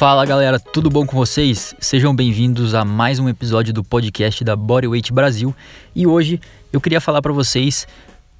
[0.00, 1.74] Fala galera, tudo bom com vocês?
[1.78, 5.54] Sejam bem-vindos a mais um episódio do podcast da Bodyweight Brasil
[5.94, 6.40] e hoje
[6.72, 7.86] eu queria falar para vocês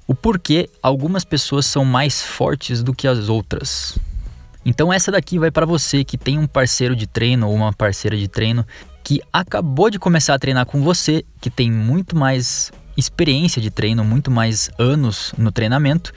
[0.07, 3.95] o porquê algumas pessoas são mais fortes do que as outras.
[4.65, 8.17] Então essa daqui vai para você que tem um parceiro de treino ou uma parceira
[8.17, 8.65] de treino
[9.03, 12.71] que acabou de começar a treinar com você, que tem muito mais
[13.01, 16.13] experiência de treino, muito mais anos no treinamento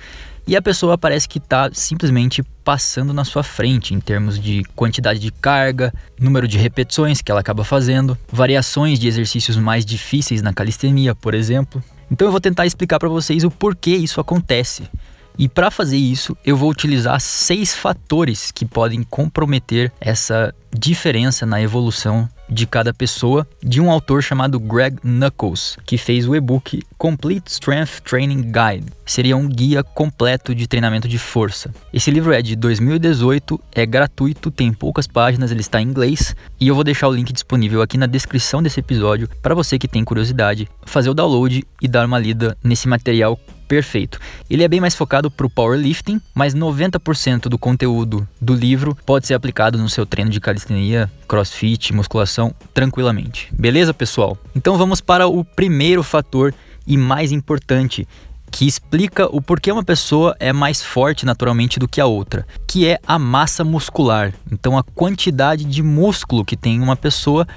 [0.46, 5.18] e a pessoa parece que está simplesmente passando na sua frente em termos de quantidade
[5.18, 10.52] de carga, número de repetições que ela acaba fazendo, variações de exercícios mais difíceis na
[10.52, 11.82] calistenia, por exemplo.
[12.10, 14.82] Então eu vou tentar explicar para vocês o porquê isso acontece.
[15.38, 21.60] E para fazer isso, eu vou utilizar seis fatores que podem comprometer essa diferença na
[21.60, 27.50] evolução de cada pessoa, de um autor chamado Greg Knuckles, que fez o e-book Complete
[27.50, 28.92] Strength Training Guide.
[29.06, 31.72] Seria um guia completo de treinamento de força.
[31.92, 36.68] Esse livro é de 2018, é gratuito, tem poucas páginas, ele está em inglês e
[36.68, 40.04] eu vou deixar o link disponível aqui na descrição desse episódio para você que tem
[40.04, 44.18] curiosidade fazer o download e dar uma lida nesse material perfeito.
[44.48, 49.26] Ele é bem mais focado para o powerlifting, mas 90% do conteúdo do livro pode
[49.26, 53.48] ser aplicado no seu treino de calistenia, crossfit, musculação, tranquilamente.
[53.52, 54.38] Beleza, pessoal?
[54.54, 56.54] Então vamos para o primeiro fator
[56.86, 58.06] e mais importante,
[58.50, 62.86] que explica o porquê uma pessoa é mais forte naturalmente do que a outra, que
[62.86, 64.32] é a massa muscular.
[64.52, 67.48] Então a quantidade de músculo que tem uma pessoa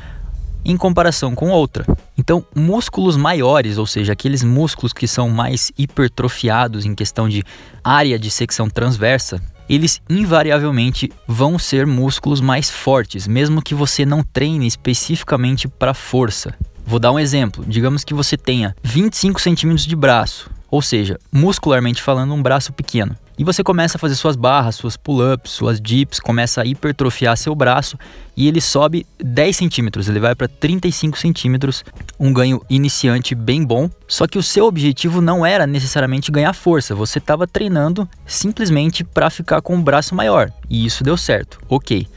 [0.68, 1.86] em comparação com outra.
[2.18, 7.44] Então, músculos maiores, ou seja, aqueles músculos que são mais hipertrofiados em questão de
[7.82, 14.22] área de secção transversa, eles invariavelmente vão ser músculos mais fortes, mesmo que você não
[14.22, 16.54] treine especificamente para força.
[16.86, 17.66] Vou dar um exemplo.
[17.68, 23.16] Digamos que você tenha 25 centímetros de braço, ou seja, muscularmente falando, um braço pequeno.
[23.38, 27.54] E você começa a fazer suas barras, suas pull-ups, suas dips, começa a hipertrofiar seu
[27.54, 27.96] braço
[28.36, 31.86] e ele sobe 10 centímetros, ele vai para 35 centímetros,
[32.20, 33.92] um ganho iniciante bem bom.
[34.08, 39.30] Só que o seu objetivo não era necessariamente ganhar força, você estava treinando simplesmente para
[39.30, 42.08] ficar com um braço maior e isso deu certo, ok.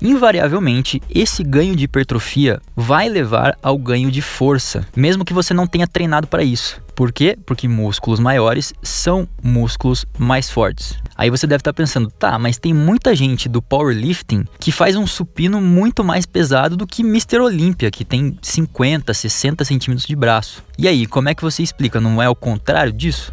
[0.00, 5.66] Invariavelmente, esse ganho de hipertrofia vai levar ao ganho de força, mesmo que você não
[5.66, 6.80] tenha treinado para isso.
[7.00, 7.34] Por quê?
[7.46, 10.98] Porque músculos maiores são músculos mais fortes.
[11.16, 15.06] Aí você deve estar pensando, tá, mas tem muita gente do powerlifting que faz um
[15.06, 17.38] supino muito mais pesado do que Mr.
[17.38, 20.62] Olympia, que tem 50, 60 centímetros de braço.
[20.76, 22.02] E aí, como é que você explica?
[22.02, 23.32] Não é o contrário disso?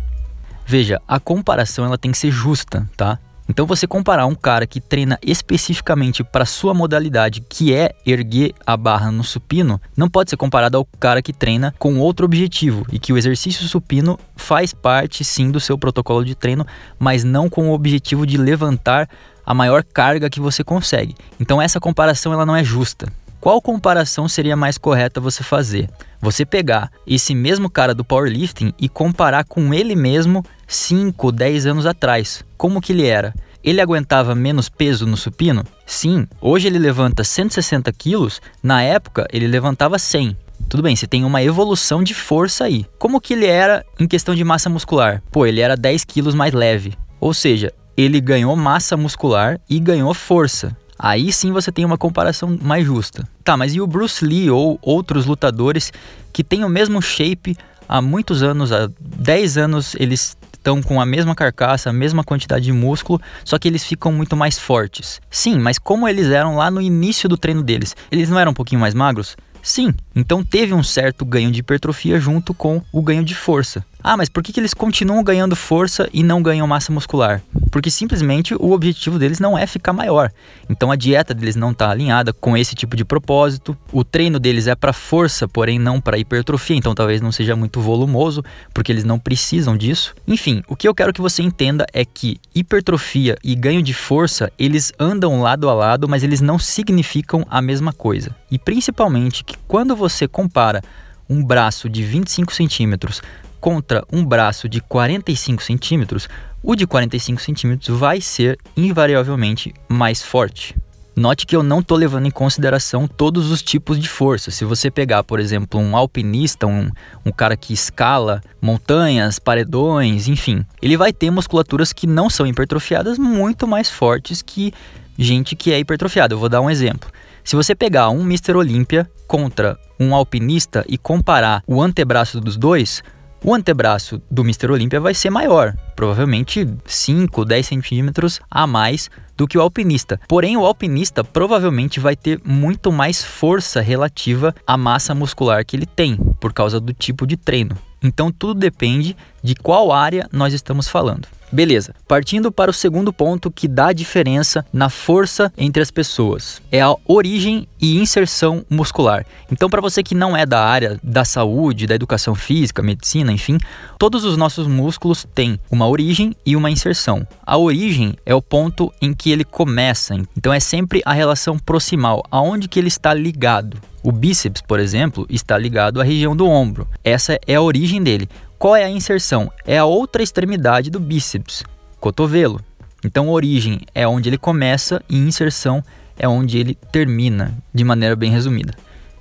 [0.65, 3.19] Veja, a comparação ela tem que ser justa, tá?
[3.49, 8.75] Então você comparar um cara que treina especificamente para sua modalidade, que é erguer a
[8.75, 12.99] barra no supino, não pode ser comparado ao cara que treina com outro objetivo e
[12.99, 16.65] que o exercício supino faz parte sim do seu protocolo de treino,
[16.99, 19.09] mas não com o objetivo de levantar
[19.45, 21.15] a maior carga que você consegue.
[21.39, 23.07] Então essa comparação ela não é justa.
[23.39, 25.89] Qual comparação seria mais correta você fazer?
[26.19, 31.85] Você pegar esse mesmo cara do powerlifting e comparar com ele mesmo 5, 10 anos
[31.85, 32.43] atrás.
[32.57, 33.33] Como que ele era?
[33.63, 35.63] Ele aguentava menos peso no supino?
[35.85, 40.37] Sim, hoje ele levanta 160 quilos, na época ele levantava 100.
[40.69, 42.85] Tudo bem, você tem uma evolução de força aí.
[42.99, 45.23] Como que ele era em questão de massa muscular?
[45.31, 46.93] Pô, ele era 10 quilos mais leve.
[47.19, 50.75] Ou seja, ele ganhou massa muscular e ganhou força.
[50.99, 53.27] Aí sim você tem uma comparação mais justa.
[53.43, 55.93] Tá, mas e o Bruce Lee ou outros lutadores
[56.33, 57.55] que têm o mesmo shape
[57.87, 60.35] há muitos anos, há 10 anos eles
[60.67, 64.35] estão com a mesma carcaça, a mesma quantidade de músculo, só que eles ficam muito
[64.35, 65.21] mais fortes.
[65.31, 68.53] Sim, mas como eles eram lá no início do treino deles, eles não eram um
[68.53, 69.37] pouquinho mais magros?
[69.63, 73.85] Sim, então teve um certo ganho de hipertrofia junto com o ganho de força.
[74.09, 77.41] Ah, mas por que, que eles continuam ganhando força e não ganham massa muscular?
[77.69, 80.31] Porque simplesmente o objetivo deles não é ficar maior.
[80.69, 83.77] Então a dieta deles não está alinhada com esse tipo de propósito.
[83.91, 86.77] O treino deles é para força, porém não para hipertrofia.
[86.77, 90.15] Então talvez não seja muito volumoso, porque eles não precisam disso.
[90.25, 94.49] Enfim, o que eu quero que você entenda é que hipertrofia e ganho de força
[94.57, 98.33] eles andam lado a lado, mas eles não significam a mesma coisa.
[98.49, 100.81] E principalmente que quando você compara
[101.29, 103.21] um braço de 25 centímetros
[103.59, 106.29] contra um braço de 45 centímetros,
[106.61, 110.75] o de 45 centímetros vai ser invariavelmente mais forte.
[111.17, 114.51] Note que eu não estou levando em consideração todos os tipos de força.
[114.51, 116.91] Se você pegar, por exemplo, um alpinista, um,
[117.25, 123.17] um cara que escala montanhas, paredões, enfim, ele vai ter musculaturas que não são hipertrofiadas
[123.17, 124.71] muito mais fortes que
[125.17, 126.35] gente que é hipertrofiada.
[126.35, 127.09] Eu vou dar um exemplo.
[127.43, 128.55] Se você pegar um Mr.
[128.55, 133.01] Olímpia contra um alpinista e comparar o antebraço dos dois,
[133.43, 134.71] O antebraço do Mr.
[134.71, 140.19] Olímpia vai ser maior, provavelmente 5, 10 centímetros a mais do que o alpinista.
[140.27, 145.85] Porém, o alpinista provavelmente vai ter muito mais força relativa à massa muscular que ele
[145.85, 147.77] tem, por causa do tipo de treino.
[148.07, 151.27] Então, tudo depende de qual área nós estamos falando.
[151.51, 156.81] Beleza, partindo para o segundo ponto que dá diferença na força entre as pessoas, é
[156.81, 159.25] a origem e inserção muscular.
[159.49, 163.57] Então, para você que não é da área da saúde, da educação física, medicina, enfim,
[163.97, 167.25] todos os nossos músculos têm uma origem e uma inserção.
[167.45, 172.23] A origem é o ponto em que ele começa, então é sempre a relação proximal,
[172.29, 173.77] aonde que ele está ligado.
[174.07, 176.87] O bíceps, por exemplo, está ligado à região do ombro.
[177.03, 178.29] Essa é a origem dele.
[178.57, 179.51] Qual é a inserção?
[179.65, 181.61] É a outra extremidade do bíceps,
[181.99, 182.61] cotovelo.
[183.03, 185.83] Então, origem é onde ele começa e inserção
[186.17, 188.73] é onde ele termina, de maneira bem resumida.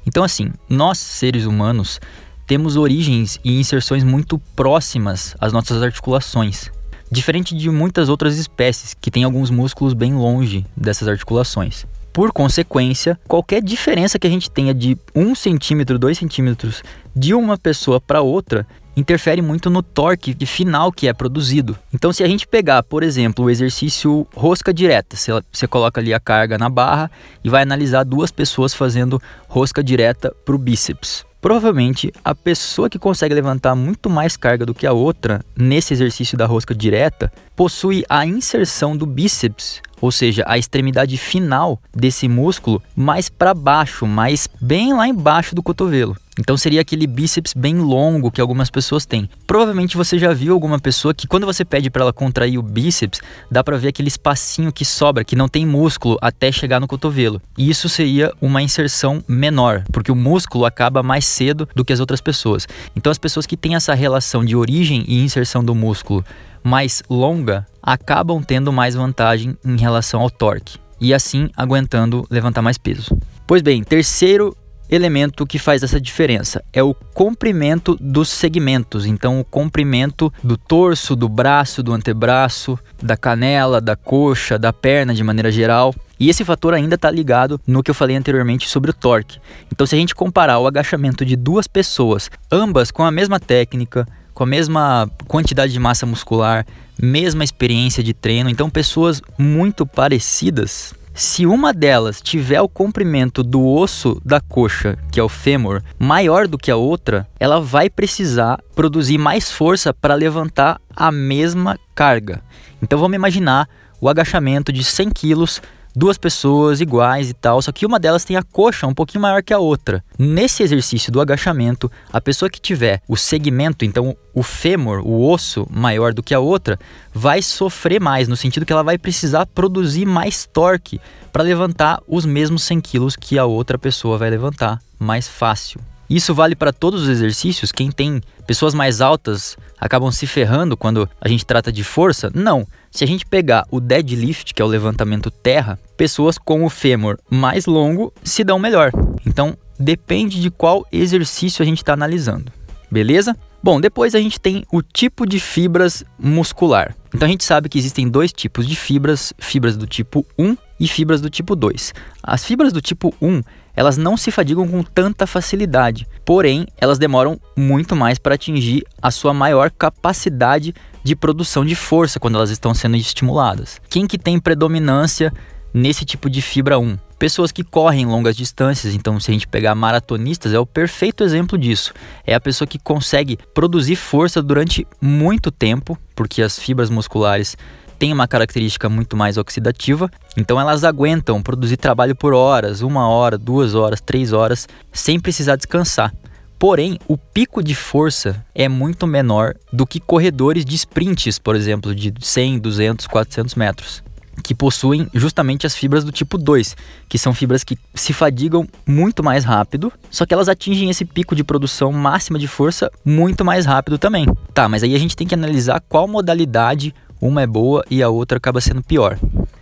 [0.06, 2.00] Então, assim, nós seres humanos
[2.46, 6.70] temos origens e inserções muito próximas às nossas articulações,
[7.10, 11.84] diferente de muitas outras espécies que têm alguns músculos bem longe dessas articulações.
[12.16, 16.82] Por consequência, qualquer diferença que a gente tenha de 1 centímetro, 2 centímetros
[17.14, 18.66] de uma pessoa para outra
[18.96, 21.76] interfere muito no torque final que é produzido.
[21.92, 25.14] Então, se a gente pegar, por exemplo, o exercício rosca direta,
[25.52, 27.10] você coloca ali a carga na barra
[27.44, 31.22] e vai analisar duas pessoas fazendo rosca direta para o bíceps.
[31.38, 36.38] Provavelmente a pessoa que consegue levantar muito mais carga do que a outra nesse exercício
[36.38, 42.82] da rosca direta possui a inserção do bíceps ou seja, a extremidade final desse músculo
[42.94, 46.16] mais para baixo, mais bem lá embaixo do cotovelo.
[46.38, 49.28] Então seria aquele bíceps bem longo que algumas pessoas têm.
[49.46, 53.20] Provavelmente você já viu alguma pessoa que quando você pede para ela contrair o bíceps,
[53.50, 57.40] dá para ver aquele espacinho que sobra, que não tem músculo até chegar no cotovelo.
[57.56, 62.00] E isso seria uma inserção menor, porque o músculo acaba mais cedo do que as
[62.00, 62.68] outras pessoas.
[62.94, 66.22] Então as pessoas que têm essa relação de origem e inserção do músculo
[66.66, 72.76] mais longa acabam tendo mais vantagem em relação ao torque e assim aguentando levantar mais
[72.76, 73.16] peso.
[73.46, 74.56] Pois bem, terceiro
[74.90, 79.06] elemento que faz essa diferença é o comprimento dos segmentos.
[79.06, 85.14] Então, o comprimento do torso, do braço, do antebraço, da canela, da coxa, da perna
[85.14, 85.94] de maneira geral.
[86.18, 89.38] E esse fator ainda está ligado no que eu falei anteriormente sobre o torque.
[89.72, 94.06] Então, se a gente comparar o agachamento de duas pessoas, ambas com a mesma técnica,
[94.36, 96.66] com a mesma quantidade de massa muscular,
[97.00, 100.94] mesma experiência de treino, então pessoas muito parecidas.
[101.14, 106.46] Se uma delas tiver o comprimento do osso da coxa, que é o fêmur, maior
[106.46, 112.42] do que a outra, ela vai precisar produzir mais força para levantar a mesma carga.
[112.82, 113.66] Então vamos imaginar
[113.98, 115.62] o agachamento de 100 quilos
[115.96, 119.42] duas pessoas iguais e tal, só que uma delas tem a coxa um pouquinho maior
[119.42, 120.04] que a outra.
[120.18, 125.66] Nesse exercício do agachamento, a pessoa que tiver o segmento, então o fêmur, o osso
[125.70, 126.78] maior do que a outra,
[127.14, 131.00] vai sofrer mais, no sentido que ela vai precisar produzir mais torque
[131.32, 135.80] para levantar os mesmos 100 quilos que a outra pessoa vai levantar mais fácil.
[136.08, 137.72] Isso vale para todos os exercícios?
[137.72, 142.30] Quem tem pessoas mais altas acabam se ferrando quando a gente trata de força?
[142.34, 142.66] Não.
[142.90, 147.18] Se a gente pegar o deadlift, que é o levantamento terra, pessoas com o fêmur
[147.28, 148.92] mais longo se dão melhor.
[149.26, 152.52] Então, depende de qual exercício a gente está analisando.
[152.90, 153.36] Beleza?
[153.62, 156.94] Bom, depois a gente tem o tipo de fibras muscular.
[157.12, 160.86] Então a gente sabe que existem dois tipos de fibras, fibras do tipo 1 e
[160.86, 161.92] fibras do tipo 2.
[162.22, 163.42] As fibras do tipo 1,
[163.76, 169.10] elas não se fadigam com tanta facilidade, porém, elas demoram muito mais para atingir a
[169.10, 173.80] sua maior capacidade de produção de força quando elas estão sendo estimuladas.
[173.88, 175.32] Quem que tem predominância
[175.72, 176.98] nesse tipo de fibra 1?
[177.18, 181.56] Pessoas que correm longas distâncias, então se a gente pegar maratonistas, é o perfeito exemplo
[181.56, 181.94] disso.
[182.26, 187.56] É a pessoa que consegue produzir força durante muito tempo, porque as fibras musculares
[187.98, 193.38] têm uma característica muito mais oxidativa, então elas aguentam produzir trabalho por horas, uma hora,
[193.38, 196.12] duas horas, três horas, sem precisar descansar.
[196.58, 201.94] Porém, o pico de força é muito menor do que corredores de sprints, por exemplo,
[201.94, 204.06] de 100, 200, 400 metros
[204.42, 206.76] que possuem justamente as fibras do tipo 2,
[207.08, 211.34] que são fibras que se fadigam muito mais rápido, só que elas atingem esse pico
[211.34, 214.26] de produção máxima de força muito mais rápido também.
[214.52, 218.08] Tá, mas aí a gente tem que analisar qual modalidade uma é boa e a
[218.08, 219.18] outra acaba sendo pior.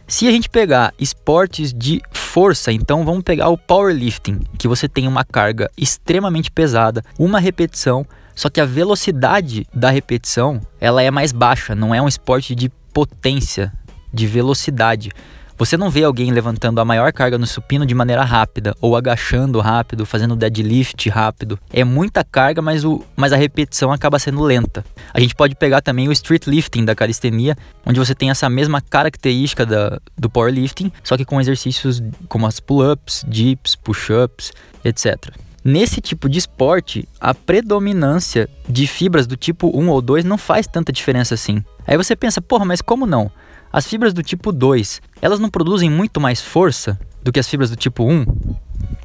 [0.07, 5.09] Se a gente pegar esportes de força, então vamos pegar o powerlifting, que você tem
[5.09, 11.33] uma carga extremamente pesada, uma repetição, só que a velocidade da repetição, ela é mais
[11.33, 13.73] baixa, não é um esporte de potência,
[14.13, 15.11] de velocidade.
[15.57, 19.61] Você não vê alguém levantando a maior carga no supino de maneira rápida, ou agachando
[19.61, 21.59] rápido, fazendo deadlift rápido.
[21.73, 24.85] É muita carga, mas, o, mas a repetição acaba sendo lenta.
[25.13, 27.57] A gente pode pegar também o street lifting da calistenia,
[27.87, 32.59] onde você tem essa mesma característica da, do powerlifting, só que com exercícios como as
[32.59, 34.53] pull-ups, dips, push-ups,
[34.85, 35.33] etc.
[35.65, 40.67] Nesse tipo de esporte, a predominância de fibras do tipo 1 ou 2 não faz
[40.67, 41.65] tanta diferença assim.
[41.87, 43.31] Aí você pensa, porra, mas como não?
[43.73, 47.71] As fibras do tipo 2, elas não produzem muito mais força do que as fibras
[47.71, 48.26] do tipo 1?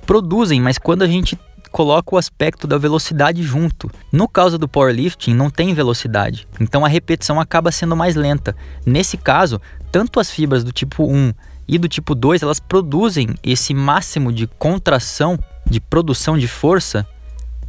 [0.06, 1.40] Produzem, mas quando a gente
[1.72, 3.90] coloca o aspecto da velocidade junto.
[4.12, 8.54] No caso do powerlifting, não tem velocidade, então a repetição acaba sendo mais lenta.
[8.86, 9.62] Nesse caso,
[9.94, 11.34] tanto as fibras do tipo 1
[11.66, 17.08] e do tipo 2, elas produzem esse máximo de contração, de produção de força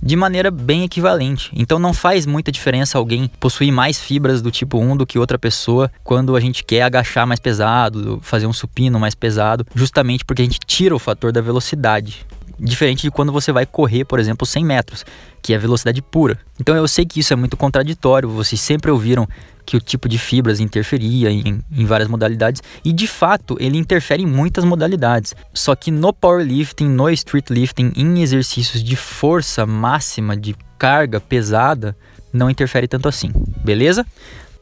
[0.02, 1.50] de maneira bem equivalente.
[1.54, 5.38] Então não faz muita diferença alguém possuir mais fibras do tipo 1 do que outra
[5.38, 10.42] pessoa quando a gente quer agachar mais pesado, fazer um supino mais pesado, justamente porque
[10.42, 12.26] a gente tira o fator da velocidade.
[12.60, 15.04] Diferente de quando você vai correr, por exemplo, 100 metros,
[15.40, 16.38] que é velocidade pura.
[16.60, 19.26] Então eu sei que isso é muito contraditório, vocês sempre ouviram
[19.64, 24.22] que o tipo de fibras interferia em, em, várias modalidades e de fato ele interfere
[24.22, 25.34] em muitas modalidades.
[25.54, 31.96] Só que no powerlifting, no streetlifting, em exercícios de força máxima, de carga pesada,
[32.32, 33.32] não interfere tanto assim,
[33.64, 34.04] beleza?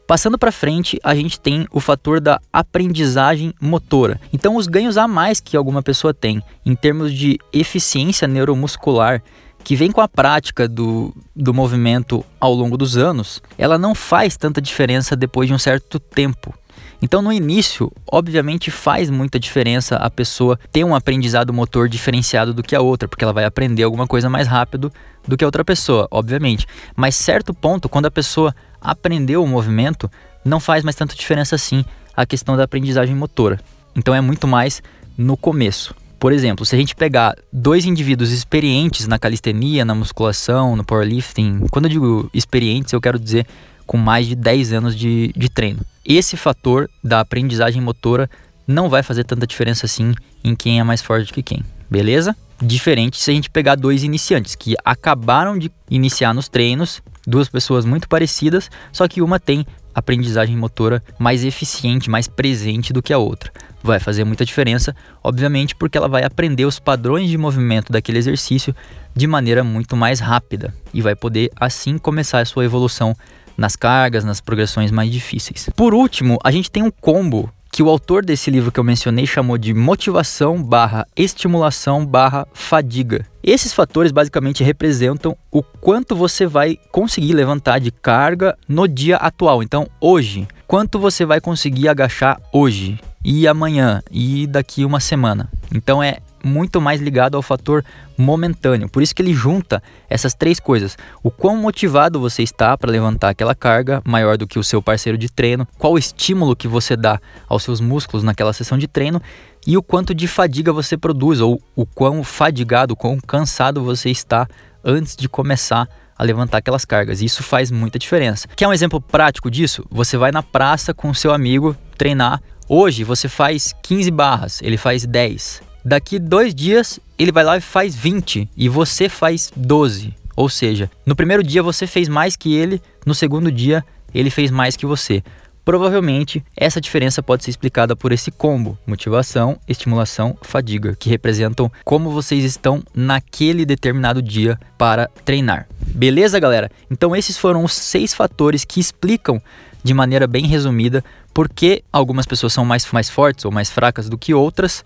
[0.09, 4.19] Passando para frente, a gente tem o fator da aprendizagem motora.
[4.33, 9.21] Então, os ganhos a mais que alguma pessoa tem em termos de eficiência neuromuscular
[9.63, 14.35] que vem com a prática do, do movimento ao longo dos anos, ela não faz
[14.35, 16.55] tanta diferença depois de um certo tempo.
[16.99, 22.63] Então, no início, obviamente faz muita diferença a pessoa ter um aprendizado motor diferenciado do
[22.63, 24.91] que a outra, porque ela vai aprender alguma coisa mais rápido
[25.27, 26.65] do que a outra pessoa, obviamente.
[26.95, 30.09] Mas certo ponto, quando a pessoa aprendeu o movimento,
[30.43, 31.83] não faz mais tanta diferença assim
[32.15, 33.59] a questão da aprendizagem motora.
[33.95, 34.81] Então é muito mais
[35.17, 35.95] no começo.
[36.19, 41.65] Por exemplo, se a gente pegar dois indivíduos experientes na calistenia, na musculação, no powerlifting,
[41.71, 43.47] quando eu digo experientes, eu quero dizer
[43.87, 45.79] com mais de 10 anos de, de treino.
[46.05, 48.29] Esse fator da aprendizagem motora
[48.67, 52.35] não vai fazer tanta diferença assim em quem é mais forte que quem, beleza?
[52.61, 57.85] Diferente se a gente pegar dois iniciantes que acabaram de iniciar nos treinos, duas pessoas
[57.85, 63.17] muito parecidas, só que uma tem aprendizagem motora mais eficiente, mais presente do que a
[63.17, 63.51] outra.
[63.81, 68.75] Vai fazer muita diferença, obviamente, porque ela vai aprender os padrões de movimento daquele exercício
[69.15, 73.15] de maneira muito mais rápida e vai poder assim começar a sua evolução
[73.57, 75.69] nas cargas, nas progressões mais difíceis.
[75.75, 79.25] Por último, a gente tem um combo que o autor desse livro que eu mencionei
[79.25, 83.25] chamou de motivação barra estimulação barra fadiga.
[83.41, 89.63] Esses fatores basicamente representam o quanto você vai conseguir levantar de carga no dia atual.
[89.63, 95.49] Então, hoje, quanto você vai conseguir agachar hoje e amanhã e daqui uma semana.
[95.73, 97.83] Então é muito mais ligado ao fator
[98.17, 98.89] momentâneo.
[98.89, 103.29] Por isso que ele junta essas três coisas: o quão motivado você está para levantar
[103.29, 107.19] aquela carga maior do que o seu parceiro de treino, qual estímulo que você dá
[107.47, 109.21] aos seus músculos naquela sessão de treino
[109.65, 114.47] e o quanto de fadiga você produz ou o quão fadigado, quão cansado você está
[114.83, 117.21] antes de começar a levantar aquelas cargas.
[117.21, 118.47] Isso faz muita diferença.
[118.55, 119.85] Quer um exemplo prático disso?
[119.89, 122.41] Você vai na praça com seu amigo treinar.
[122.67, 125.68] Hoje você faz 15 barras, ele faz 10.
[125.89, 130.13] Daqui dois dias ele vai lá e faz 20 e você faz 12.
[130.35, 134.51] Ou seja, no primeiro dia você fez mais que ele, no segundo dia ele fez
[134.51, 135.23] mais que você.
[135.65, 142.11] Provavelmente, essa diferença pode ser explicada por esse combo: motivação, estimulação, fadiga, que representam como
[142.11, 145.67] vocês estão naquele determinado dia para treinar.
[145.87, 146.69] Beleza, galera?
[146.91, 149.41] Então, esses foram os seis fatores que explicam
[149.83, 151.03] de maneira bem resumida
[151.33, 154.83] por que algumas pessoas são mais, mais fortes ou mais fracas do que outras,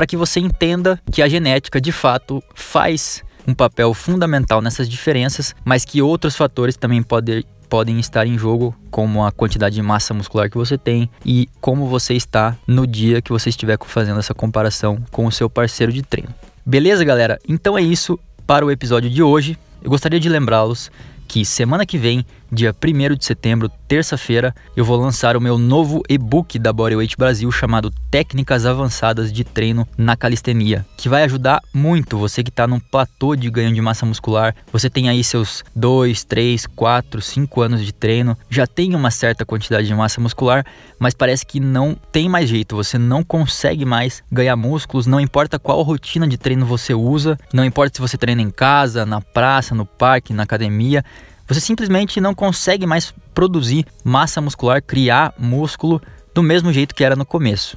[0.00, 5.54] para que você entenda que a genética de fato faz um papel fundamental nessas diferenças,
[5.62, 10.14] mas que outros fatores também podem podem estar em jogo, como a quantidade de massa
[10.14, 14.32] muscular que você tem e como você está no dia que você estiver fazendo essa
[14.32, 16.34] comparação com o seu parceiro de treino.
[16.64, 17.38] Beleza, galera?
[17.46, 19.58] Então é isso para o episódio de hoje.
[19.82, 20.90] Eu gostaria de lembrá-los
[21.28, 26.00] que semana que vem, dia 1 de setembro, terça-feira, eu vou lançar o meu novo
[26.08, 32.16] e-book da Bodyweight Brasil chamado Técnicas Avançadas de Treino na Calistenia, que vai ajudar muito
[32.16, 34.54] você que está num platô de ganho de massa muscular.
[34.72, 39.44] Você tem aí seus 2, 3, 4, 5 anos de treino, já tem uma certa
[39.44, 40.64] quantidade de massa muscular,
[40.96, 45.58] mas parece que não tem mais jeito, você não consegue mais ganhar músculos, não importa
[45.58, 49.74] qual rotina de treino você usa, não importa se você treina em casa, na praça,
[49.74, 51.04] no parque, na academia,
[51.50, 56.00] você simplesmente não consegue mais produzir massa muscular, criar músculo
[56.32, 57.76] do mesmo jeito que era no começo.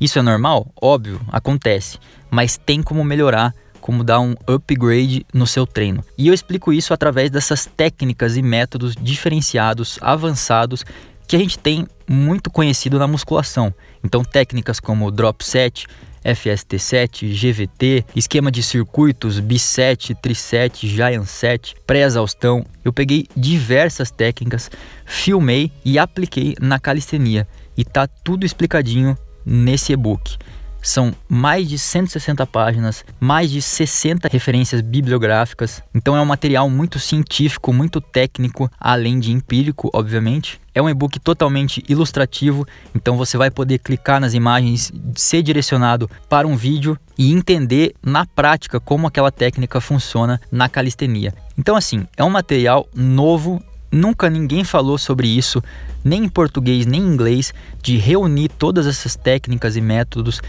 [0.00, 0.72] Isso é normal?
[0.80, 1.98] Óbvio, acontece,
[2.30, 6.02] mas tem como melhorar como dar um upgrade no seu treino.
[6.16, 10.82] E eu explico isso através dessas técnicas e métodos diferenciados, avançados
[11.26, 13.74] que a gente tem muito conhecido na musculação.
[14.02, 15.86] Então, técnicas como drop set,
[16.24, 22.64] FST7, GVT, esquema de circuitos, B7, Tri7, Giant 7, pré-exaustão.
[22.84, 24.70] Eu peguei diversas técnicas,
[25.04, 27.46] filmei e apliquei na calistenia
[27.76, 30.36] e tá tudo explicadinho nesse e-book.
[30.82, 35.82] São mais de 160 páginas, mais de 60 referências bibliográficas.
[35.94, 40.60] Então é um material muito científico, muito técnico, além de empírico, obviamente.
[40.74, 46.46] É um e-book totalmente ilustrativo, então você vai poder clicar nas imagens, ser direcionado para
[46.46, 51.34] um vídeo e entender na prática como aquela técnica funciona na calistenia.
[51.58, 55.62] Então assim, é um material novo, nunca ninguém falou sobre isso,
[56.04, 60.40] nem em português nem em inglês, de reunir todas essas técnicas e métodos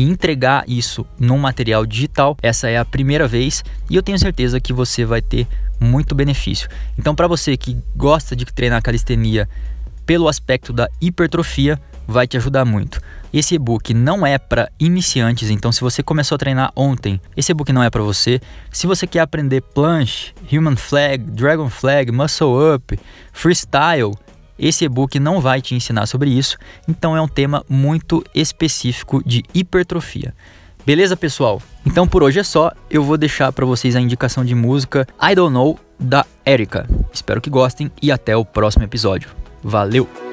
[0.00, 2.34] e entregar isso num material digital.
[2.42, 5.46] Essa é a primeira vez e eu tenho certeza que você vai ter
[5.78, 6.70] muito benefício.
[6.98, 9.46] Então, para você que gosta de treinar calistenia
[10.06, 11.78] pelo aspecto da hipertrofia,
[12.08, 12.98] vai te ajudar muito.
[13.30, 17.70] Esse e-book não é para iniciantes, então se você começou a treinar ontem, esse e-book
[17.70, 18.40] não é para você.
[18.72, 22.98] Se você quer aprender planche, human flag, dragon flag, muscle up,
[23.32, 24.14] freestyle,
[24.60, 29.42] esse e-book não vai te ensinar sobre isso, então é um tema muito específico de
[29.54, 30.34] hipertrofia.
[30.84, 31.62] Beleza, pessoal?
[31.84, 32.72] Então por hoje é só.
[32.90, 36.86] Eu vou deixar para vocês a indicação de música I Don't Know da Erika.
[37.12, 39.30] Espero que gostem e até o próximo episódio.
[39.62, 40.29] Valeu!